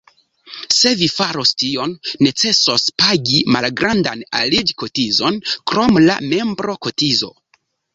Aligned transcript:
Se 0.75 0.93
vi 1.01 1.09
faros 1.15 1.51
tion, 1.63 1.93
necesos 2.29 2.87
pagi 3.03 3.45
malgrandan 3.59 4.27
aliĝ-kotizon 4.43 5.41
krom 5.55 6.05
la 6.11 6.21
membro-kotizo. 6.37 7.37